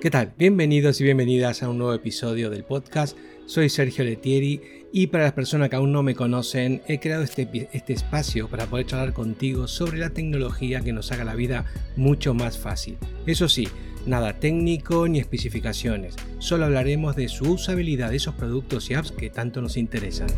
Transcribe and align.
¿Qué 0.00 0.10
tal? 0.10 0.34
Bienvenidos 0.36 1.00
y 1.00 1.04
bienvenidas 1.04 1.62
a 1.62 1.70
un 1.70 1.78
nuevo 1.78 1.94
episodio 1.94 2.50
del 2.50 2.64
podcast. 2.64 3.16
Soy 3.46 3.70
Sergio 3.70 4.04
Letieri 4.04 4.60
y 4.92 5.06
para 5.06 5.24
las 5.24 5.32
personas 5.32 5.70
que 5.70 5.76
aún 5.76 5.90
no 5.90 6.02
me 6.02 6.14
conocen, 6.14 6.82
he 6.86 7.00
creado 7.00 7.22
este, 7.22 7.48
este, 7.72 7.94
espacio 7.94 8.46
para 8.48 8.66
poder 8.66 8.84
charlar 8.84 9.14
contigo 9.14 9.66
sobre 9.66 9.96
la 9.96 10.10
tecnología 10.10 10.82
que 10.82 10.92
nos 10.92 11.12
haga 11.12 11.24
la 11.24 11.34
vida 11.34 11.64
mucho 11.96 12.34
más 12.34 12.58
fácil. 12.58 12.98
Eso 13.24 13.48
sí, 13.48 13.68
nada 14.04 14.38
técnico 14.38 15.08
ni 15.08 15.18
especificaciones, 15.18 16.14
solo 16.40 16.66
hablaremos 16.66 17.16
de 17.16 17.28
su 17.28 17.54
usabilidad 17.54 18.10
de 18.10 18.16
esos 18.16 18.34
productos 18.34 18.90
y 18.90 18.94
apps 18.94 19.12
que 19.12 19.30
tanto 19.30 19.62
nos 19.62 19.78
interesan. 19.78 20.28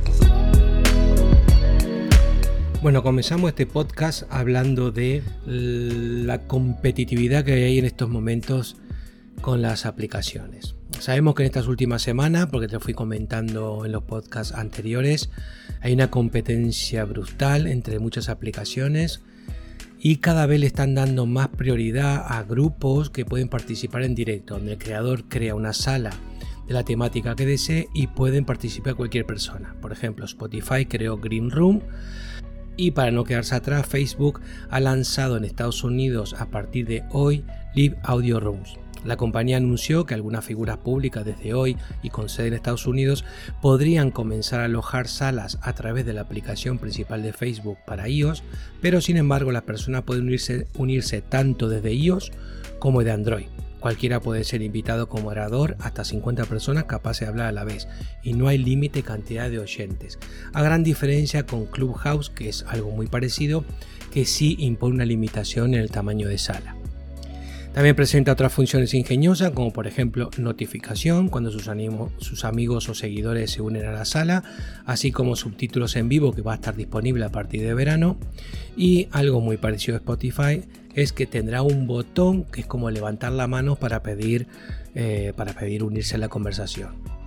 Bueno, 2.80 3.02
comenzamos 3.02 3.48
este 3.50 3.66
podcast 3.66 4.22
hablando 4.30 4.92
de 4.92 5.24
la 5.46 6.46
competitividad 6.46 7.44
que 7.44 7.54
hay 7.54 7.78
en 7.80 7.86
estos 7.86 8.08
momentos 8.08 8.76
con 9.40 9.62
las 9.62 9.86
aplicaciones. 9.86 10.74
Sabemos 10.98 11.34
que 11.34 11.42
en 11.42 11.46
estas 11.46 11.68
últimas 11.68 12.02
semanas, 12.02 12.46
porque 12.50 12.68
te 12.68 12.80
fui 12.80 12.94
comentando 12.94 13.84
en 13.84 13.92
los 13.92 14.02
podcasts 14.02 14.54
anteriores, 14.54 15.30
hay 15.80 15.92
una 15.92 16.10
competencia 16.10 17.04
brutal 17.04 17.66
entre 17.66 17.98
muchas 17.98 18.28
aplicaciones 18.28 19.22
y 20.00 20.16
cada 20.16 20.46
vez 20.46 20.60
le 20.60 20.66
están 20.66 20.94
dando 20.94 21.26
más 21.26 21.48
prioridad 21.48 22.24
a 22.26 22.42
grupos 22.42 23.10
que 23.10 23.24
pueden 23.24 23.48
participar 23.48 24.02
en 24.02 24.14
directo, 24.14 24.54
donde 24.54 24.72
el 24.72 24.78
creador 24.78 25.24
crea 25.28 25.54
una 25.54 25.72
sala 25.72 26.10
de 26.66 26.74
la 26.74 26.84
temática 26.84 27.34
que 27.34 27.46
desee 27.46 27.88
y 27.94 28.08
pueden 28.08 28.44
participar 28.44 28.94
cualquier 28.94 29.24
persona. 29.24 29.74
Por 29.80 29.92
ejemplo, 29.92 30.24
Spotify 30.24 30.86
creó 30.86 31.16
Green 31.16 31.50
Room 31.50 31.80
y 32.76 32.92
para 32.92 33.10
no 33.10 33.24
quedarse 33.24 33.54
atrás, 33.54 33.86
Facebook 33.86 34.40
ha 34.70 34.80
lanzado 34.80 35.36
en 35.36 35.44
Estados 35.44 35.82
Unidos 35.82 36.34
a 36.38 36.46
partir 36.46 36.86
de 36.86 37.04
hoy 37.10 37.44
Live 37.74 37.96
Audio 38.02 38.38
Rooms 38.40 38.78
la 39.04 39.16
compañía 39.16 39.56
anunció 39.56 40.06
que 40.06 40.14
algunas 40.14 40.44
figuras 40.44 40.78
públicas 40.78 41.24
desde 41.24 41.54
hoy 41.54 41.76
y 42.02 42.10
con 42.10 42.28
sede 42.28 42.48
en 42.48 42.54
Estados 42.54 42.86
Unidos 42.86 43.24
podrían 43.62 44.10
comenzar 44.10 44.60
a 44.60 44.64
alojar 44.64 45.08
salas 45.08 45.58
a 45.62 45.72
través 45.74 46.04
de 46.06 46.12
la 46.12 46.22
aplicación 46.22 46.78
principal 46.78 47.22
de 47.22 47.32
Facebook 47.32 47.78
para 47.86 48.08
iOS, 48.08 48.42
pero 48.80 49.00
sin 49.00 49.16
embargo 49.16 49.52
las 49.52 49.62
personas 49.62 50.02
pueden 50.02 50.24
unirse, 50.24 50.66
unirse 50.76 51.22
tanto 51.22 51.68
desde 51.68 51.94
iOS 51.94 52.32
como 52.78 53.02
de 53.04 53.12
Android. 53.12 53.46
Cualquiera 53.80 54.20
puede 54.20 54.42
ser 54.42 54.62
invitado 54.62 55.08
como 55.08 55.28
orador, 55.28 55.76
hasta 55.78 56.04
50 56.04 56.46
personas 56.46 56.84
capaces 56.84 57.20
de 57.20 57.26
hablar 57.28 57.46
a 57.46 57.52
la 57.52 57.64
vez, 57.64 57.86
y 58.24 58.32
no 58.32 58.48
hay 58.48 58.58
límite 58.58 59.04
cantidad 59.04 59.48
de 59.48 59.60
oyentes. 59.60 60.18
A 60.52 60.62
gran 60.62 60.82
diferencia 60.82 61.46
con 61.46 61.66
Clubhouse, 61.66 62.28
que 62.28 62.48
es 62.48 62.64
algo 62.66 62.90
muy 62.90 63.06
parecido, 63.06 63.64
que 64.12 64.24
sí 64.24 64.56
impone 64.58 64.96
una 64.96 65.04
limitación 65.04 65.74
en 65.74 65.80
el 65.80 65.90
tamaño 65.92 66.28
de 66.28 66.38
sala. 66.38 66.77
También 67.72 67.94
presenta 67.94 68.32
otras 68.32 68.52
funciones 68.52 68.92
ingeniosas, 68.94 69.52
como 69.52 69.72
por 69.72 69.86
ejemplo 69.86 70.30
notificación 70.36 71.28
cuando 71.28 71.52
sus, 71.52 71.68
amigos 71.68 72.88
o 72.88 72.94
seguidores 72.94 73.52
se 73.52 73.62
unen 73.62 73.86
a 73.86 73.92
la 73.92 74.04
sala, 74.04 74.42
así 74.84 75.12
como 75.12 75.36
subtítulos 75.36 75.94
en 75.96 76.08
vivo 76.08 76.32
que 76.32 76.42
va 76.42 76.52
a 76.52 76.56
estar 76.56 76.74
disponible 76.74 77.24
a 77.24 77.30
partir 77.30 77.62
de 77.62 77.74
verano. 77.74 78.16
Y 78.76 79.08
algo 79.12 79.40
muy 79.40 79.58
parecido 79.58 79.96
a 79.96 79.98
Spotify 79.98 80.64
es 80.94 81.12
que 81.12 81.26
tendrá 81.26 81.62
un 81.62 81.86
botón 81.86 82.44
que 82.44 82.62
es 82.62 82.66
como 82.66 82.90
levantar 82.90 83.32
la 83.32 83.46
mano 83.46 83.76
para 83.76 84.02
pedir, 84.02 84.48
eh, 84.94 85.32
para 85.36 85.52
pedir 85.52 85.84
unirse 85.84 86.16
a 86.16 86.18
la 86.18 86.28
conversación. 86.28 87.17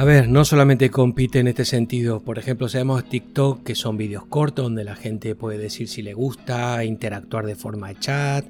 A 0.00 0.04
ver, 0.04 0.30
no 0.30 0.46
solamente 0.46 0.88
compite 0.88 1.40
en 1.40 1.46
este 1.46 1.66
sentido, 1.66 2.20
por 2.20 2.38
ejemplo, 2.38 2.70
sabemos 2.70 3.06
TikTok 3.06 3.62
que 3.62 3.74
son 3.74 3.98
vídeos 3.98 4.24
cortos 4.24 4.64
donde 4.64 4.82
la 4.82 4.96
gente 4.96 5.34
puede 5.34 5.58
decir 5.58 5.88
si 5.88 6.00
le 6.00 6.14
gusta, 6.14 6.82
interactuar 6.86 7.44
de 7.44 7.54
forma 7.54 7.92
chat, 8.00 8.46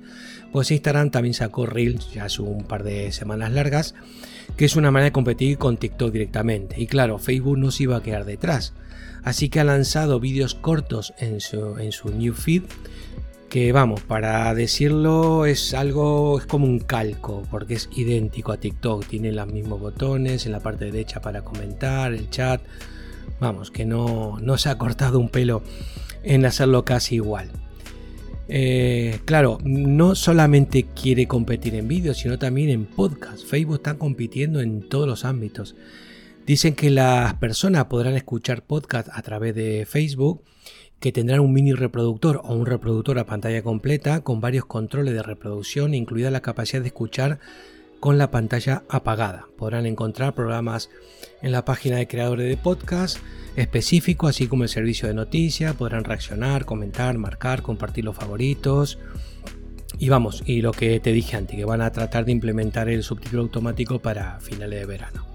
pues 0.52 0.70
Instagram 0.70 1.10
también 1.10 1.34
sacó 1.34 1.66
Reels 1.66 2.12
ya 2.12 2.26
hace 2.26 2.42
un 2.42 2.62
par 2.62 2.84
de 2.84 3.10
semanas 3.10 3.50
largas, 3.50 3.96
que 4.56 4.64
es 4.64 4.76
una 4.76 4.92
manera 4.92 5.06
de 5.06 5.12
competir 5.12 5.58
con 5.58 5.76
TikTok 5.76 6.12
directamente. 6.12 6.80
Y 6.80 6.86
claro, 6.86 7.18
Facebook 7.18 7.58
no 7.58 7.72
se 7.72 7.82
iba 7.82 7.96
a 7.96 8.02
quedar 8.04 8.26
detrás, 8.26 8.72
así 9.24 9.48
que 9.48 9.58
ha 9.58 9.64
lanzado 9.64 10.20
vídeos 10.20 10.54
cortos 10.54 11.14
en 11.18 11.40
su, 11.40 11.78
en 11.78 11.90
su 11.90 12.10
new 12.10 12.32
feed 12.32 12.62
que 13.50 13.72
vamos, 13.72 14.00
para 14.02 14.54
decirlo 14.54 15.44
es 15.44 15.74
algo, 15.74 16.38
es 16.38 16.46
como 16.46 16.66
un 16.66 16.78
calco, 16.78 17.42
porque 17.50 17.74
es 17.74 17.90
idéntico 17.94 18.52
a 18.52 18.58
TikTok, 18.58 19.04
tiene 19.06 19.32
los 19.32 19.48
mismos 19.48 19.80
botones 19.80 20.46
en 20.46 20.52
la 20.52 20.60
parte 20.60 20.84
derecha 20.84 21.20
para 21.20 21.42
comentar, 21.42 22.14
el 22.14 22.30
chat, 22.30 22.62
vamos, 23.40 23.72
que 23.72 23.84
no, 23.84 24.38
no 24.40 24.56
se 24.56 24.68
ha 24.68 24.78
cortado 24.78 25.18
un 25.18 25.28
pelo 25.28 25.62
en 26.22 26.46
hacerlo 26.46 26.84
casi 26.84 27.16
igual. 27.16 27.50
Eh, 28.46 29.18
claro, 29.24 29.58
no 29.64 30.14
solamente 30.14 30.84
quiere 30.84 31.26
competir 31.26 31.74
en 31.74 31.88
vídeos, 31.88 32.18
sino 32.18 32.38
también 32.38 32.68
en 32.68 32.86
podcast. 32.86 33.44
Facebook 33.44 33.76
está 33.76 33.94
compitiendo 33.94 34.60
en 34.60 34.88
todos 34.88 35.08
los 35.08 35.24
ámbitos. 35.24 35.74
Dicen 36.46 36.74
que 36.74 36.90
las 36.90 37.34
personas 37.34 37.86
podrán 37.86 38.14
escuchar 38.14 38.62
podcast 38.62 39.08
a 39.12 39.22
través 39.22 39.56
de 39.56 39.86
Facebook 39.86 40.44
que 41.00 41.12
tendrán 41.12 41.40
un 41.40 41.52
mini 41.52 41.72
reproductor 41.72 42.42
o 42.44 42.54
un 42.54 42.66
reproductor 42.66 43.18
a 43.18 43.26
pantalla 43.26 43.62
completa 43.62 44.20
con 44.20 44.40
varios 44.40 44.66
controles 44.66 45.14
de 45.14 45.22
reproducción, 45.22 45.94
incluida 45.94 46.30
la 46.30 46.42
capacidad 46.42 46.82
de 46.82 46.88
escuchar 46.88 47.40
con 48.00 48.18
la 48.18 48.30
pantalla 48.30 48.82
apagada. 48.88 49.46
Podrán 49.56 49.86
encontrar 49.86 50.34
programas 50.34 50.90
en 51.42 51.52
la 51.52 51.64
página 51.64 51.96
de 51.96 52.06
creadores 52.06 52.48
de 52.48 52.56
podcast 52.56 53.18
específico, 53.56 54.26
así 54.26 54.46
como 54.46 54.62
el 54.62 54.68
servicio 54.68 55.08
de 55.08 55.14
noticias. 55.14 55.74
Podrán 55.74 56.04
reaccionar, 56.04 56.64
comentar, 56.64 57.16
marcar, 57.18 57.62
compartir 57.62 58.04
los 58.04 58.16
favoritos. 58.16 58.98
Y 59.98 60.08
vamos, 60.08 60.42
y 60.46 60.62
lo 60.62 60.72
que 60.72 60.98
te 61.00 61.12
dije 61.12 61.36
antes, 61.36 61.56
que 61.56 61.64
van 61.64 61.82
a 61.82 61.92
tratar 61.92 62.24
de 62.24 62.32
implementar 62.32 62.88
el 62.88 63.02
subtítulo 63.02 63.42
automático 63.42 63.98
para 63.98 64.40
finales 64.40 64.80
de 64.80 64.86
verano. 64.86 65.26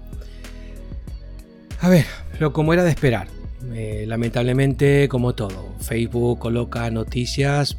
A 1.80 1.88
ver, 1.88 2.06
lo 2.40 2.52
como 2.52 2.72
era 2.72 2.82
de 2.82 2.90
esperar, 2.90 3.28
eh, 3.72 4.04
lamentablemente, 4.06 5.08
como 5.08 5.34
todo, 5.34 5.74
Facebook 5.80 6.38
coloca 6.38 6.90
noticias 6.90 7.76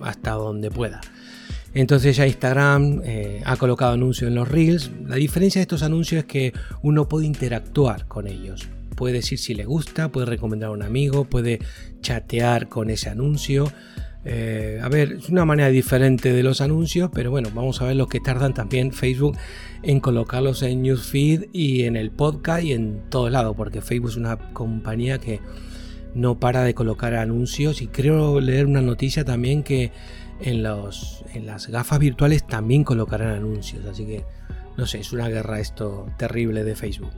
hasta 0.00 0.32
donde 0.32 0.70
pueda. 0.70 1.00
Entonces 1.72 2.16
ya 2.16 2.26
Instagram 2.26 3.00
eh, 3.04 3.42
ha 3.44 3.56
colocado 3.56 3.92
anuncios 3.92 4.28
en 4.28 4.34
los 4.34 4.48
reels. 4.48 4.90
La 5.06 5.16
diferencia 5.16 5.60
de 5.60 5.62
estos 5.62 5.82
anuncios 5.82 6.20
es 6.20 6.24
que 6.24 6.52
uno 6.82 7.08
puede 7.08 7.26
interactuar 7.26 8.06
con 8.06 8.26
ellos. 8.26 8.68
Puede 8.96 9.14
decir 9.14 9.38
si 9.38 9.54
le 9.54 9.64
gusta, 9.64 10.10
puede 10.10 10.26
recomendar 10.26 10.70
a 10.70 10.72
un 10.72 10.82
amigo, 10.82 11.24
puede 11.24 11.60
chatear 12.00 12.68
con 12.68 12.90
ese 12.90 13.08
anuncio. 13.08 13.72
Eh, 14.24 14.78
a 14.82 14.88
ver, 14.88 15.12
es 15.12 15.30
una 15.30 15.44
manera 15.44 15.70
diferente 15.70 16.32
de 16.32 16.42
los 16.42 16.60
anuncios, 16.60 17.10
pero 17.12 17.30
bueno, 17.30 17.48
vamos 17.54 17.80
a 17.80 17.86
ver 17.86 17.96
lo 17.96 18.06
que 18.06 18.20
tardan 18.20 18.52
también 18.52 18.92
Facebook 18.92 19.36
en 19.82 20.00
colocarlos 20.00 20.62
en 20.62 20.82
Newsfeed 20.82 21.48
y 21.52 21.84
en 21.84 21.96
el 21.96 22.10
podcast 22.10 22.64
y 22.64 22.72
en 22.72 23.02
todos 23.08 23.30
lados, 23.30 23.56
porque 23.56 23.80
Facebook 23.80 24.10
es 24.10 24.16
una 24.16 24.36
compañía 24.52 25.18
que 25.18 25.40
no 26.14 26.38
para 26.38 26.64
de 26.64 26.74
colocar 26.74 27.14
anuncios 27.14 27.80
y 27.80 27.86
creo 27.86 28.40
leer 28.40 28.66
una 28.66 28.82
noticia 28.82 29.24
también 29.24 29.62
que 29.62 29.92
en, 30.40 30.62
los, 30.62 31.24
en 31.32 31.46
las 31.46 31.68
gafas 31.68 31.98
virtuales 31.98 32.46
también 32.46 32.84
colocarán 32.84 33.30
anuncios, 33.30 33.84
así 33.86 34.04
que 34.04 34.24
no 34.76 34.86
sé, 34.86 35.00
es 35.00 35.12
una 35.12 35.28
guerra 35.28 35.60
esto 35.60 36.06
terrible 36.18 36.64
de 36.64 36.74
Facebook. 36.76 37.10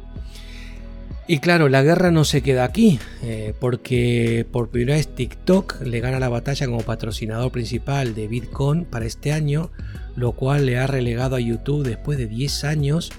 Y 1.28 1.38
claro, 1.38 1.69
la 1.69 1.83
guerra 1.83 2.10
no 2.10 2.25
se 2.25 2.43
queda 2.43 2.65
aquí, 2.65 2.99
eh, 3.22 3.55
porque 3.60 4.44
por 4.50 4.71
primera 4.71 4.97
vez 4.97 5.06
TikTok 5.06 5.81
le 5.83 6.00
gana 6.00 6.19
la 6.19 6.28
batalla 6.28 6.66
como 6.66 6.83
patrocinador 6.83 7.53
principal 7.53 8.15
de 8.15 8.27
Bitcoin 8.27 8.84
para 8.84 9.06
este 9.06 9.33
año, 9.33 9.71
lo 10.16 10.33
cual 10.33 10.66
le 10.66 10.78
ha 10.78 10.87
relegado 10.88 11.37
a 11.37 11.41
YouTube 11.41 11.84
después 11.84 12.19
de 12.19 12.27
10 12.27 12.65
años, 12.65 13.12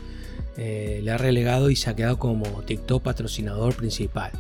eh, 0.58 1.00
le 1.02 1.12
ha 1.12 1.18
relegado 1.18 1.70
y 1.70 1.78
se 1.78 1.90
ha 1.90 1.96
quedado 1.96 2.20
como 2.20 2.46
TikTok 2.64 3.02
patrocinador 3.02 3.74
principal. 3.74 4.32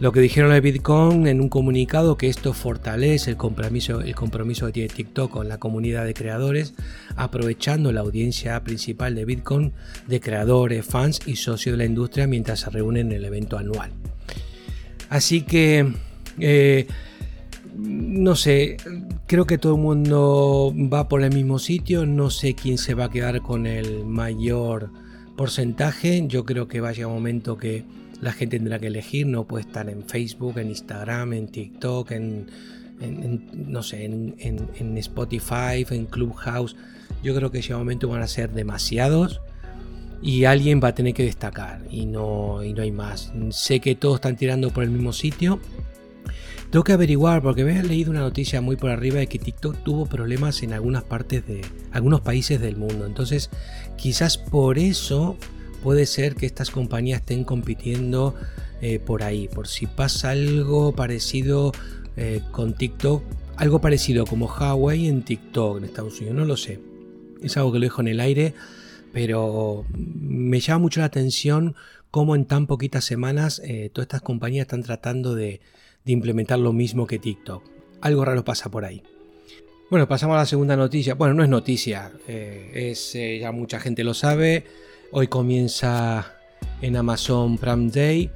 Lo 0.00 0.12
que 0.12 0.20
dijeron 0.20 0.50
de 0.50 0.62
Bitcoin 0.62 1.26
en 1.26 1.42
un 1.42 1.50
comunicado 1.50 2.16
que 2.16 2.28
esto 2.28 2.54
fortalece 2.54 3.32
el 3.32 3.36
compromiso, 3.36 4.00
el 4.00 4.14
compromiso 4.14 4.64
que 4.64 4.72
tiene 4.72 4.88
TikTok 4.88 5.30
con 5.30 5.46
la 5.46 5.58
comunidad 5.58 6.06
de 6.06 6.14
creadores, 6.14 6.72
aprovechando 7.16 7.92
la 7.92 8.00
audiencia 8.00 8.64
principal 8.64 9.14
de 9.14 9.26
Bitcoin 9.26 9.74
de 10.06 10.20
creadores, 10.20 10.86
fans 10.86 11.20
y 11.26 11.36
socios 11.36 11.74
de 11.74 11.76
la 11.76 11.84
industria 11.84 12.26
mientras 12.26 12.60
se 12.60 12.70
reúnen 12.70 13.08
en 13.08 13.18
el 13.18 13.26
evento 13.26 13.58
anual. 13.58 13.90
Así 15.10 15.42
que, 15.42 15.92
eh, 16.38 16.86
no 17.76 18.36
sé, 18.36 18.78
creo 19.26 19.44
que 19.44 19.58
todo 19.58 19.74
el 19.74 19.82
mundo 19.82 20.72
va 20.90 21.08
por 21.08 21.22
el 21.22 21.34
mismo 21.34 21.58
sitio, 21.58 22.06
no 22.06 22.30
sé 22.30 22.54
quién 22.54 22.78
se 22.78 22.94
va 22.94 23.04
a 23.04 23.10
quedar 23.10 23.42
con 23.42 23.66
el 23.66 24.06
mayor 24.06 24.92
porcentaje, 25.40 26.22
yo 26.26 26.44
creo 26.44 26.68
que 26.68 26.82
va 26.82 26.90
a 26.90 26.92
llegar 26.92 27.06
un 27.06 27.14
momento 27.14 27.56
que 27.56 27.82
la 28.20 28.30
gente 28.30 28.58
tendrá 28.58 28.78
que 28.78 28.88
elegir, 28.88 29.26
no 29.26 29.44
puede 29.44 29.64
estar 29.64 29.88
en 29.88 30.04
Facebook, 30.04 30.58
en 30.58 30.68
Instagram, 30.68 31.32
en 31.32 31.48
TikTok, 31.48 32.10
en, 32.10 32.46
no 33.54 33.82
sé, 33.82 34.04
en, 34.04 34.98
Spotify, 34.98 35.86
en 35.88 36.04
Clubhouse. 36.04 36.76
Yo 37.22 37.34
creo 37.34 37.50
que 37.50 37.60
ese 37.60 37.74
momento 37.74 38.06
van 38.06 38.20
a 38.20 38.26
ser 38.26 38.50
demasiados 38.50 39.40
y 40.20 40.44
alguien 40.44 40.78
va 40.84 40.88
a 40.88 40.94
tener 40.94 41.14
que 41.14 41.22
destacar 41.22 41.86
y 41.90 42.04
no, 42.04 42.62
y 42.62 42.74
no 42.74 42.82
hay 42.82 42.92
más. 42.92 43.32
Sé 43.48 43.80
que 43.80 43.94
todos 43.94 44.16
están 44.16 44.36
tirando 44.36 44.68
por 44.68 44.84
el 44.84 44.90
mismo 44.90 45.14
sitio 45.14 45.58
Tengo 46.70 46.84
que 46.84 46.92
averiguar 46.92 47.42
porque 47.42 47.62
había 47.62 47.82
leído 47.82 48.12
una 48.12 48.20
noticia 48.20 48.60
muy 48.60 48.76
por 48.76 48.90
arriba 48.90 49.18
de 49.18 49.26
que 49.26 49.40
TikTok 49.40 49.82
tuvo 49.82 50.06
problemas 50.06 50.62
en 50.62 50.72
algunas 50.72 51.02
partes 51.02 51.44
de 51.44 51.62
algunos 51.90 52.20
países 52.20 52.60
del 52.60 52.76
mundo. 52.76 53.06
Entonces, 53.06 53.50
quizás 53.96 54.38
por 54.38 54.78
eso 54.78 55.36
puede 55.82 56.06
ser 56.06 56.36
que 56.36 56.46
estas 56.46 56.70
compañías 56.70 57.22
estén 57.22 57.42
compitiendo 57.42 58.36
eh, 58.82 59.00
por 59.00 59.24
ahí, 59.24 59.48
por 59.48 59.66
si 59.66 59.88
pasa 59.88 60.30
algo 60.30 60.94
parecido 60.94 61.72
eh, 62.16 62.40
con 62.52 62.74
TikTok, 62.74 63.24
algo 63.56 63.80
parecido 63.80 64.24
como 64.24 64.46
Huawei 64.46 65.08
en 65.08 65.22
TikTok 65.22 65.78
en 65.78 65.84
Estados 65.84 66.20
Unidos, 66.20 66.36
no 66.36 66.44
lo 66.44 66.56
sé. 66.56 66.80
Es 67.42 67.56
algo 67.56 67.72
que 67.72 67.80
lo 67.80 67.86
dejo 67.86 68.00
en 68.00 68.08
el 68.08 68.20
aire, 68.20 68.54
pero 69.12 69.86
me 69.92 70.60
llama 70.60 70.78
mucho 70.78 71.00
la 71.00 71.06
atención 71.06 71.74
cómo 72.12 72.36
en 72.36 72.44
tan 72.44 72.68
poquitas 72.68 73.04
semanas 73.04 73.60
eh, 73.64 73.90
todas 73.92 74.04
estas 74.04 74.22
compañías 74.22 74.64
están 74.64 74.84
tratando 74.84 75.34
de, 75.34 75.60
implementar 76.04 76.58
lo 76.58 76.72
mismo 76.72 77.06
que 77.06 77.18
TikTok. 77.18 77.62
Algo 78.00 78.24
raro 78.24 78.44
pasa 78.44 78.70
por 78.70 78.84
ahí. 78.84 79.02
Bueno, 79.90 80.06
pasamos 80.06 80.34
a 80.34 80.40
la 80.40 80.46
segunda 80.46 80.76
noticia. 80.76 81.14
Bueno, 81.14 81.34
no 81.34 81.42
es 81.42 81.48
noticia, 81.48 82.12
es 82.28 83.12
ya 83.12 83.50
mucha 83.50 83.80
gente 83.80 84.04
lo 84.04 84.14
sabe. 84.14 84.64
Hoy 85.10 85.26
comienza 85.26 86.36
en 86.80 86.96
Amazon 86.96 87.58
Prime 87.58 87.90
Day 87.90 88.30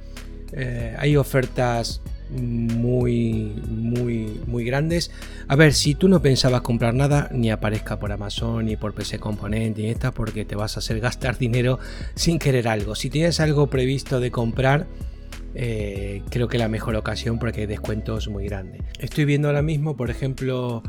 eh, 0.53 0.95
hay 0.97 1.17
ofertas 1.17 2.01
muy, 2.29 3.53
muy, 3.67 4.41
muy 4.47 4.63
grandes. 4.63 5.11
A 5.47 5.55
ver, 5.55 5.73
si 5.73 5.95
tú 5.95 6.07
no 6.07 6.21
pensabas 6.21 6.61
comprar 6.61 6.93
nada, 6.93 7.29
ni 7.31 7.51
aparezca 7.51 7.99
por 7.99 8.11
Amazon, 8.11 8.65
ni 8.65 8.77
por 8.77 8.93
PC 8.93 9.19
Component, 9.19 9.77
ni 9.77 9.89
esta, 9.89 10.11
porque 10.11 10.45
te 10.45 10.55
vas 10.55 10.77
a 10.77 10.79
hacer 10.79 10.99
gastar 10.99 11.37
dinero 11.39 11.79
sin 12.15 12.39
querer 12.39 12.67
algo. 12.67 12.95
Si 12.95 13.09
tienes 13.09 13.39
algo 13.39 13.67
previsto 13.67 14.19
de 14.19 14.31
comprar, 14.31 14.87
eh, 15.55 16.21
creo 16.29 16.47
que 16.47 16.57
la 16.57 16.67
mejor 16.67 16.95
ocasión 16.95 17.39
porque 17.39 17.61
hay 17.61 17.67
descuentos 17.67 18.27
muy 18.27 18.45
grandes. 18.45 18.81
Estoy 18.99 19.25
viendo 19.25 19.47
ahora 19.47 19.61
mismo, 19.61 19.97
por 19.97 20.09
ejemplo, 20.09 20.83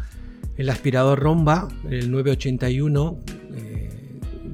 el 0.56 0.68
aspirador 0.68 1.20
Romba, 1.20 1.68
el 1.88 2.10
981 2.10 3.20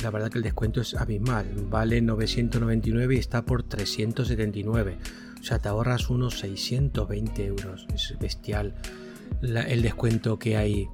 la 0.03 0.11
verdad 0.11 0.31
que 0.31 0.39
el 0.39 0.45
descuento 0.45 0.81
es 0.81 0.95
abismal. 0.95 1.47
Vale 1.71 2.01
999 2.03 3.15
y 3.15 3.19
está 3.19 3.45
por 3.45 3.63
379. 3.63 4.99
O 5.41 5.45
sea, 5.45 5.59
te 5.59 5.69
ahorras 5.69 6.11
unos 6.11 6.39
620 6.41 7.47
euros. 7.47 7.87
Es 7.95 8.17
bestial 8.21 8.75
el 9.43 9.83
descuento 9.83 10.39
que 10.39 10.57
hay 10.57 10.89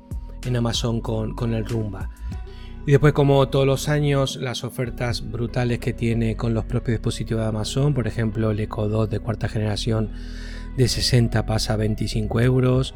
en 0.45 0.57
Amazon 0.57 1.01
con, 1.01 1.35
con 1.35 1.55
el 1.55 1.65
Rumba. 1.65 2.11
Y 2.89 2.93
después, 2.93 3.13
como 3.13 3.47
todos 3.51 3.67
los 3.67 3.91
años, 3.91 4.37
las 4.37 4.65
ofertas 4.65 5.31
brutales 5.31 5.79
que 5.79 5.93
tiene 5.93 6.37
con 6.37 6.55
los 6.55 6.65
propios 6.65 6.95
dispositivos 6.95 7.43
de 7.43 7.49
Amazon. 7.49 7.93
Por 7.93 8.07
ejemplo, 8.07 8.51
el 8.51 8.61
Echo 8.61 8.89
2 8.89 9.11
de 9.11 9.21
cuarta 9.21 9.47
generación 9.47 10.09
de 10.75 10.89
60 10.89 11.45
pasa 11.45 11.75
a 11.75 11.77
25 11.77 12.41
euros. 12.41 12.95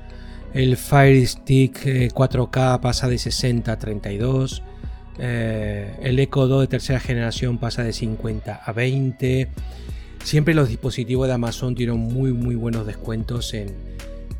El 0.55 0.79
Fire 0.79 1.27
Stick 1.27 1.85
4K 1.85 2.77
eh, 2.77 2.79
pasa 2.81 3.06
de 3.06 3.19
60 3.19 3.71
a 3.71 3.79
32. 3.79 4.62
Eh, 5.19 5.94
el 6.03 6.19
Echo 6.21 6.49
2 6.49 6.62
de 6.62 6.69
tercera 6.69 6.99
generación 6.99 7.59
pasa 7.59 7.85
de 7.85 7.93
50 7.93 8.62
a 8.65 8.73
20. 8.73 9.50
Siempre 10.25 10.55
los 10.55 10.71
dispositivos 10.71 11.29
de 11.29 11.35
Amazon 11.35 11.75
tienen 11.75 11.99
muy 11.99 12.33
muy 12.33 12.55
buenos 12.55 12.87
descuentos 12.87 13.53
en, 13.53 13.75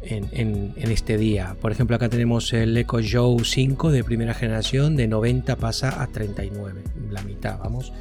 en, 0.05 0.75
este 0.77 1.17
día. 1.17 1.57
Por 1.61 1.73
ejemplo, 1.73 1.97
acá 1.97 2.09
tenemos 2.09 2.53
el 2.53 2.77
Echo 2.77 3.01
Show 3.01 3.45
5 3.45 3.91
de 3.91 4.05
primera 4.05 4.35
generación, 4.35 4.97
de 4.97 5.09
90 5.09 5.57
pasa 5.57 6.03
a 6.03 6.07
39, 6.07 6.83
la 7.11 7.23
mitad, 7.23 7.59
vamos. 7.59 7.93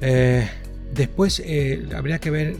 Eh, 0.00 0.48
después 0.94 1.42
eh, 1.44 1.86
habría 1.94 2.18
que 2.18 2.30
ver 2.30 2.56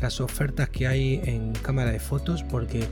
las 0.00 0.20
ofertas 0.20 0.68
que 0.68 0.86
hay 0.86 1.20
en 1.24 1.52
cámara 1.52 1.90
de 1.90 2.00
fotos, 2.00 2.42
porque 2.42 2.84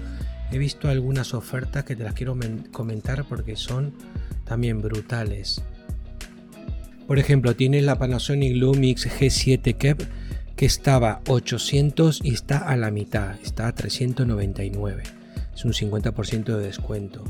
he 0.53 0.59
visto 0.59 0.89
algunas 0.89 1.35
ofertas 1.35 1.85
que 1.85 1.97
te 1.97 2.05
las 2.05 2.15
quiero 2.15 2.37
comentar 2.73 3.25
porque 3.25 3.57
son 3.57 3.93
también 4.45 4.81
brutales. 4.81 5.63
Por 7.07 7.19
ejemplo, 7.19 7.55
tienes 7.55 7.85
la 7.85 7.99
Panasonic 7.99 8.57
Lumix 8.57 9.07
G7 9.07 9.77
Kev 9.77 10.09
que 10.57 10.67
estaba 10.67 11.21
800 11.29 12.21
y 12.25 12.33
está 12.33 12.59
a 12.59 12.77
la 12.77 12.91
mitad, 12.91 13.39
está 13.43 13.69
a 13.69 13.75
399. 13.75 15.03
Es 15.55 15.65
un 15.65 15.73
50% 15.73 16.57
de 16.57 16.67
descuento. 16.67 17.25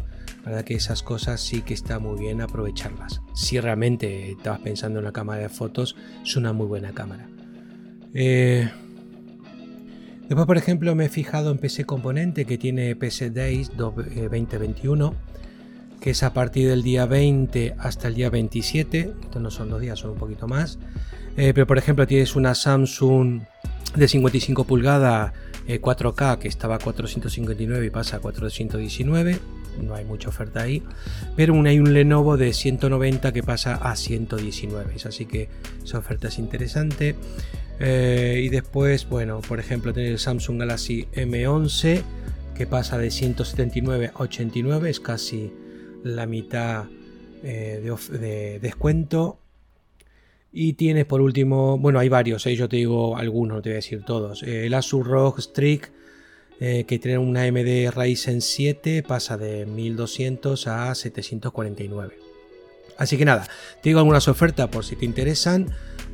La 0.45 0.53
verdad 0.53 0.65
que 0.65 0.75
esas 0.75 1.03
cosas 1.03 1.41
sí 1.41 1.63
que 1.63 1.75
está 1.75 1.99
muy 1.99 2.19
bien 2.21 2.41
aprovecharlas. 2.41 3.21
Si 3.35 3.59
realmente 3.59 4.31
estabas 4.31 4.61
pensando 4.61 5.01
en 5.01 5.07
una 5.07 5.13
cámara 5.13 5.43
de 5.43 5.49
fotos, 5.49 5.97
es 6.23 6.37
una 6.37 6.53
muy 6.53 6.67
buena 6.67 6.93
cámara. 6.93 7.29
Eh, 8.15 8.71
después, 10.29 10.47
por 10.47 10.57
ejemplo, 10.57 10.95
me 10.95 11.07
he 11.07 11.09
fijado 11.09 11.51
en 11.51 11.59
PC 11.59 11.85
Componente 11.85 12.45
que 12.45 12.59
tiene 12.59 12.95
PC 12.95 13.31
Days 13.31 13.73
2021 13.77 15.15
que 16.01 16.11
es 16.11 16.23
a 16.23 16.33
partir 16.33 16.69
del 16.69 16.83
día 16.83 17.07
20 17.07 17.75
hasta 17.79 18.09
el 18.09 18.15
día 18.15 18.31
27. 18.31 19.13
Estos 19.23 19.43
no 19.43 19.51
son 19.51 19.71
dos 19.71 19.81
días, 19.81 19.99
son 19.99 20.11
un 20.11 20.19
poquito 20.19 20.47
más. 20.47 20.79
Eh, 21.37 21.53
pero 21.55 21.67
por 21.67 21.79
ejemplo, 21.79 22.07
tienes 22.07 22.37
una 22.37 22.55
Samsung 22.55 23.43
de 23.95 24.09
55 24.09 24.65
pulgadas 24.65 25.33
4K 25.67 26.35
eh, 26.35 26.39
que 26.41 26.49
estaba 26.49 26.77
a 26.77 26.79
459 26.79 27.87
y 27.87 27.91
pasa 27.91 28.17
a 28.17 28.21
419. 28.21 29.39
No 29.83 29.95
hay 29.95 30.05
mucha 30.05 30.29
oferta 30.29 30.63
ahí. 30.63 30.83
Pero 31.37 31.55
hay 31.65 31.79
un 31.79 31.93
Lenovo 31.93 32.37
de 32.37 32.53
190 32.53 33.33
que 33.33 33.43
pasa 33.43 33.75
a 33.75 33.97
119. 33.97 34.95
Así 35.05 35.27
que 35.27 35.49
esa 35.85 35.99
oferta 35.99 36.29
es 36.29 36.39
interesante. 36.39 37.15
Eh, 37.79 38.41
y 38.43 38.49
después, 38.49 39.09
bueno, 39.09 39.41
por 39.41 39.61
ejemplo, 39.61 39.93
tener 39.93 40.13
el 40.13 40.19
Samsung 40.19 40.61
Galaxy 40.61 41.09
M11 41.15 42.03
que 42.57 42.67
pasa 42.67 42.97
de 42.97 43.11
179 43.11 44.13
a 44.15 44.23
89. 44.23 44.89
Es 44.89 45.01
casi 45.01 45.53
la 46.15 46.27
mitad 46.27 46.87
eh, 47.43 47.81
de, 48.11 48.59
descuento. 48.61 49.39
Y 50.53 50.75
tienes 50.75 51.05
por 51.05 51.21
último, 51.21 51.77
bueno, 51.79 51.99
hay 51.99 52.09
varios, 52.09 52.47
eh, 52.47 52.57
yo 52.57 52.69
te 52.69 52.77
digo 52.77 53.17
algunos, 53.17 53.57
no 53.57 53.63
te 53.63 53.71
voy 53.71 53.75
a 53.75 53.77
decir 53.77 54.05
todos. 54.05 54.43
Eh, 54.43 54.67
el 54.67 54.75
Asus 54.75 55.07
ROG 55.07 55.41
Strix, 55.41 55.91
que 56.59 56.99
tiene 56.99 57.19
una 57.19 57.43
AMD 57.43 57.91
Ryzen 57.95 58.41
7, 58.41 59.03
pasa 59.03 59.37
de 59.37 59.67
1200 59.67 60.67
a 60.69 60.95
749. 60.95 62.19
Así 62.97 63.19
que 63.19 63.27
nada, 63.27 63.47
te 63.83 63.91
digo 63.91 63.99
algunas 63.99 64.27
ofertas 64.27 64.69
por 64.69 64.83
si 64.83 64.97
te 64.97 65.05
interesan, 65.05 65.67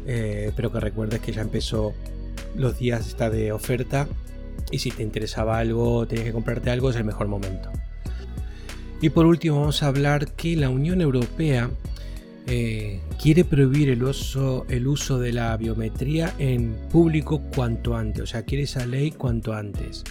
pero 0.04 0.72
que 0.72 0.80
recuerdes 0.80 1.20
que 1.20 1.30
ya 1.30 1.42
empezó 1.42 1.94
los 2.56 2.76
días 2.76 3.06
esta 3.06 3.30
de 3.30 3.52
oferta 3.52 4.08
y 4.72 4.80
si 4.80 4.90
te 4.90 5.04
interesaba 5.04 5.58
algo, 5.58 6.08
tienes 6.08 6.26
que 6.26 6.32
comprarte 6.32 6.70
algo, 6.70 6.90
es 6.90 6.96
el 6.96 7.04
mejor 7.04 7.28
momento. 7.28 7.70
Y 9.02 9.10
por 9.10 9.26
último 9.26 9.58
vamos 9.58 9.82
a 9.82 9.88
hablar 9.88 10.28
que 10.28 10.54
la 10.54 10.70
Unión 10.70 11.00
Europea 11.00 11.68
eh, 12.46 13.00
quiere 13.20 13.44
prohibir 13.44 13.88
el 13.88 14.04
uso, 14.04 14.64
el 14.68 14.86
uso 14.86 15.18
de 15.18 15.32
la 15.32 15.56
biometría 15.56 16.32
en 16.38 16.76
público 16.88 17.42
cuanto 17.54 17.96
antes, 17.96 18.22
o 18.22 18.26
sea, 18.26 18.44
quiere 18.44 18.62
esa 18.62 18.86
ley 18.86 19.10
cuanto 19.10 19.54
antes. 19.54 20.04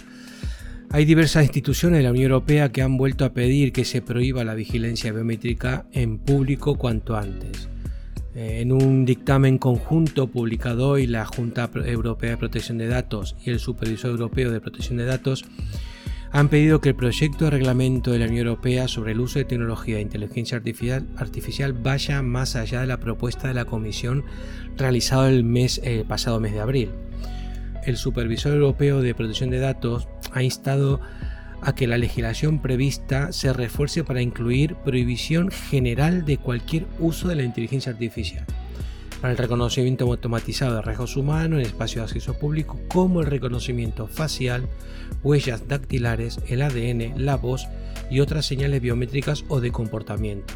Hay 0.90 1.06
diversas 1.06 1.44
instituciones 1.44 2.00
de 2.00 2.02
la 2.02 2.10
Unión 2.10 2.32
Europea 2.32 2.70
que 2.70 2.82
han 2.82 2.98
vuelto 2.98 3.24
a 3.24 3.32
pedir 3.32 3.72
que 3.72 3.86
se 3.86 4.02
prohíba 4.02 4.44
la 4.44 4.54
vigilancia 4.54 5.10
biométrica 5.10 5.86
en 5.92 6.18
público 6.18 6.76
cuanto 6.76 7.16
antes. 7.16 7.70
Eh, 8.34 8.60
en 8.60 8.72
un 8.72 9.06
dictamen 9.06 9.56
conjunto 9.56 10.26
publicado 10.26 10.90
hoy 10.90 11.06
la 11.06 11.24
Junta 11.24 11.70
Europea 11.86 12.32
de 12.32 12.36
Protección 12.36 12.76
de 12.76 12.88
Datos 12.88 13.36
y 13.42 13.48
el 13.48 13.58
Supervisor 13.58 14.10
Europeo 14.10 14.50
de 14.50 14.60
Protección 14.60 14.98
de 14.98 15.06
Datos 15.06 15.46
han 16.32 16.48
pedido 16.48 16.80
que 16.80 16.88
el 16.88 16.94
proyecto 16.94 17.44
de 17.44 17.50
reglamento 17.50 18.10
de 18.10 18.18
la 18.18 18.24
Unión 18.24 18.46
Europea 18.46 18.88
sobre 18.88 19.12
el 19.12 19.20
uso 19.20 19.38
de 19.38 19.44
tecnología 19.44 19.96
de 19.96 20.02
inteligencia 20.02 20.56
artificial, 20.56 21.72
vaya 21.74 22.22
más 22.22 22.56
allá 22.56 22.80
de 22.80 22.86
la 22.86 22.98
propuesta 22.98 23.48
de 23.48 23.54
la 23.54 23.66
Comisión 23.66 24.24
realizada 24.78 25.28
el 25.28 25.44
mes, 25.44 25.80
eh, 25.84 26.06
pasado 26.08 26.40
mes 26.40 26.52
de 26.52 26.60
abril. 26.60 26.90
El 27.84 27.98
Supervisor 27.98 28.54
Europeo 28.54 29.02
de 29.02 29.14
Protección 29.14 29.50
de 29.50 29.58
Datos 29.58 30.08
ha 30.32 30.42
instado 30.42 31.00
a 31.60 31.74
que 31.74 31.86
la 31.86 31.98
legislación 31.98 32.62
prevista 32.62 33.30
se 33.32 33.52
refuerce 33.52 34.02
para 34.02 34.22
incluir 34.22 34.74
prohibición 34.76 35.50
general 35.50 36.24
de 36.24 36.38
cualquier 36.38 36.86
uso 36.98 37.28
de 37.28 37.36
la 37.36 37.42
inteligencia 37.42 37.92
artificial 37.92 38.46
para 39.22 39.32
el 39.32 39.38
reconocimiento 39.38 40.04
automatizado 40.04 40.74
de 40.74 40.82
rasgos 40.82 41.16
humanos 41.16 41.60
en 41.60 41.66
espacios 41.66 41.98
de 41.98 42.02
acceso 42.02 42.34
público, 42.36 42.80
como 42.88 43.20
el 43.20 43.28
reconocimiento 43.28 44.08
facial, 44.08 44.68
huellas 45.22 45.68
dactilares, 45.68 46.40
el 46.48 46.60
ADN, 46.60 47.24
la 47.24 47.36
voz 47.36 47.68
y 48.10 48.18
otras 48.18 48.46
señales 48.46 48.82
biométricas 48.82 49.44
o 49.46 49.60
de 49.60 49.70
comportamiento. 49.70 50.54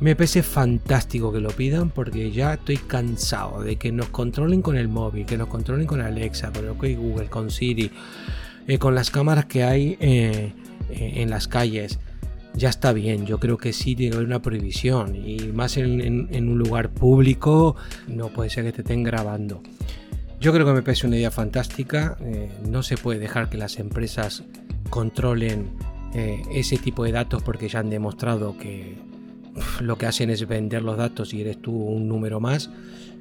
Me 0.00 0.16
parece 0.16 0.42
fantástico 0.42 1.32
que 1.32 1.38
lo 1.38 1.50
pidan 1.50 1.90
porque 1.90 2.32
ya 2.32 2.54
estoy 2.54 2.76
cansado 2.76 3.62
de 3.62 3.76
que 3.76 3.92
nos 3.92 4.08
controlen 4.08 4.62
con 4.62 4.76
el 4.76 4.88
móvil, 4.88 5.24
que 5.24 5.38
nos 5.38 5.46
controlen 5.46 5.86
con 5.86 6.00
Alexa, 6.00 6.50
con 6.52 6.76
Google, 6.76 7.28
con 7.28 7.52
Siri, 7.52 7.92
eh, 8.66 8.78
con 8.78 8.96
las 8.96 9.12
cámaras 9.12 9.44
que 9.44 9.62
hay 9.62 9.96
eh, 10.00 10.52
eh, 10.90 11.12
en 11.16 11.30
las 11.30 11.46
calles 11.46 12.00
ya 12.54 12.68
está 12.68 12.92
bien. 12.92 13.26
Yo 13.26 13.38
creo 13.38 13.56
que 13.56 13.72
sí 13.72 13.94
tiene 13.94 14.10
que 14.10 14.16
haber 14.16 14.26
una 14.26 14.42
prohibición 14.42 15.16
y 15.16 15.38
más 15.52 15.76
en, 15.76 16.28
un 16.32 16.58
lugar 16.58 16.90
público 16.90 17.76
no 18.08 18.28
puede 18.28 18.50
ser 18.50 18.64
que 18.64 18.72
te 18.72 18.82
estén 18.82 19.02
grabando. 19.02 19.62
Yo 20.40 20.52
creo 20.52 20.66
que 20.66 20.72
me 20.72 20.82
parece 20.82 21.06
una 21.06 21.16
idea 21.16 21.30
fantástica. 21.30 22.16
Eh, 22.20 22.50
no 22.68 22.82
se 22.82 22.96
puede 22.96 23.18
dejar 23.18 23.50
que 23.50 23.58
las 23.58 23.78
empresas 23.78 24.42
controlen 24.88 25.70
eh, 26.14 26.42
ese 26.52 26.76
tipo 26.78 27.04
de 27.04 27.12
datos 27.12 27.42
porque 27.42 27.68
ya 27.68 27.80
han 27.80 27.90
demostrado 27.90 28.56
que 28.56 28.96
lo 29.80 29.98
que 29.98 30.06
hacen 30.06 30.30
es 30.30 30.46
vender 30.46 30.82
los 30.82 30.96
datos 30.96 31.34
y 31.34 31.42
eres 31.42 31.60
tú 31.60 31.72
un 31.72 32.08
número 32.08 32.40
más. 32.40 32.70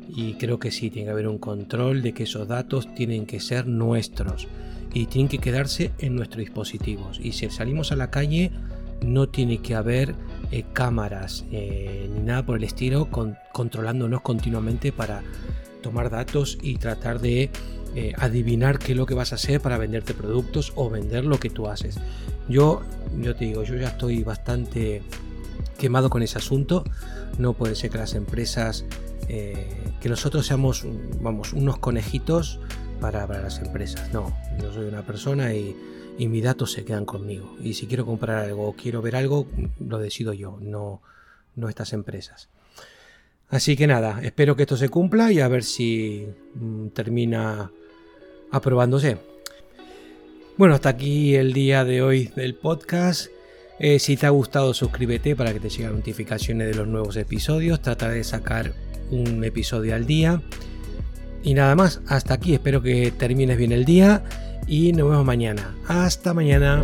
Y 0.07 0.33
creo 0.33 0.59
que 0.59 0.71
sí, 0.71 0.89
tiene 0.89 1.05
que 1.05 1.12
haber 1.12 1.27
un 1.27 1.38
control 1.38 2.01
de 2.01 2.13
que 2.13 2.24
esos 2.24 2.48
datos 2.48 2.93
tienen 2.95 3.25
que 3.25 3.39
ser 3.39 3.67
nuestros 3.67 4.48
y 4.91 5.05
tienen 5.05 5.29
que 5.29 5.38
quedarse 5.38 5.91
en 6.00 6.15
nuestros 6.15 6.39
dispositivos. 6.39 7.19
Y 7.21 7.33
si 7.33 7.50
salimos 7.50 7.91
a 7.91 7.95
la 7.95 8.09
calle, 8.09 8.51
no 9.01 9.29
tiene 9.29 9.60
que 9.60 9.75
haber 9.75 10.15
eh, 10.51 10.63
cámaras 10.74 11.46
ni 11.51 12.22
nada 12.24 12.46
por 12.46 12.58
el 12.58 12.63
estilo 12.63 13.10
controlándonos 13.51 14.22
continuamente 14.22 14.91
para 14.91 15.22
tomar 15.82 16.10
datos 16.10 16.58
y 16.62 16.77
tratar 16.77 17.20
de 17.20 17.50
eh, 17.96 18.13
adivinar 18.18 18.77
qué 18.77 18.91
es 18.91 18.98
lo 18.98 19.08
que 19.08 19.15
vas 19.15 19.32
a 19.32 19.36
hacer 19.36 19.62
para 19.62 19.77
venderte 19.77 20.13
productos 20.13 20.74
o 20.75 20.89
vender 20.89 21.25
lo 21.25 21.39
que 21.39 21.50
tú 21.50 21.68
haces. 21.68 21.98
Yo, 22.48 22.82
yo 23.20 23.36
te 23.36 23.46
digo, 23.46 23.63
yo 23.63 23.75
ya 23.75 23.88
estoy 23.88 24.24
bastante 24.24 25.01
quemado 25.77 26.10
con 26.10 26.22
ese 26.22 26.38
asunto. 26.38 26.84
No 27.39 27.53
puede 27.53 27.75
ser 27.75 27.89
que 27.89 27.98
las 27.98 28.13
empresas, 28.13 28.86
eh, 29.27 29.68
que 30.01 30.10
nosotros 30.10 30.46
seamos, 30.46 30.86
vamos, 31.20 31.53
unos 31.53 31.79
conejitos 31.79 32.60
para, 33.00 33.27
las 33.27 33.60
empresas. 33.60 34.12
No, 34.13 34.38
yo 34.62 34.74
soy 34.74 34.88
una 34.88 35.03
persona 35.03 35.53
y, 35.53 35.75
y 36.18 36.27
mis 36.27 36.44
datos 36.44 36.72
se 36.72 36.86
quedan 36.86 37.06
conmigo. 37.06 37.56
Y 37.63 37.74
si 37.74 37.88
quiero 37.88 38.06
comprar 38.06 38.46
algo 38.46 38.68
o 38.68 38.74
quiero 38.74 39.01
ver 39.01 39.15
algo, 39.15 39.48
lo 39.79 40.00
decido 40.00 40.34
yo, 40.34 40.58
no, 40.62 41.01
no 41.56 41.70
estas 41.70 41.94
empresas. 41.94 42.50
Así 43.50 43.75
que 43.75 43.88
nada, 43.88 44.20
espero 44.24 44.56
que 44.56 44.63
esto 44.63 44.77
se 44.77 44.89
cumpla 44.89 45.32
y 45.32 45.39
a 45.39 45.48
ver 45.48 45.63
si 45.63 46.27
mm, 46.56 46.89
termina 46.89 47.72
aprobándose. 48.51 49.18
Bueno, 50.58 50.75
hasta 50.75 50.89
aquí 50.89 51.36
el 51.36 51.53
día 51.53 51.84
de 51.86 52.01
hoy 52.01 52.32
del 52.36 52.53
podcast. 52.53 53.32
Eh, 53.79 53.98
si 53.98 54.18
te 54.18 54.25
ha 54.25 54.29
gustado, 54.29 54.74
suscríbete 54.74 55.36
para 55.36 55.53
que 55.53 55.62
te 55.62 55.70
lleguen 55.70 55.96
notificaciones 55.96 56.68
de 56.68 56.75
los 56.75 56.88
nuevos 56.88 57.15
episodios. 57.15 57.82
Trata 57.82 58.10
de 58.10 58.24
sacar 58.24 58.74
un 59.10 59.44
episodio 59.44 59.96
al 59.96 60.06
día. 60.06 60.41
Y 61.43 61.53
nada 61.53 61.75
más, 61.75 62.01
hasta 62.08 62.34
aquí. 62.34 62.53
Espero 62.53 62.81
que 62.81 63.12
termines 63.12 63.58
bien 63.58 63.72
el 63.72 63.86
día 63.86 64.24
y 64.67 64.91
nos 64.93 65.10
vemos 65.10 65.25
mañana. 65.25 65.75
Hasta 65.88 66.34
mañana. 66.34 66.81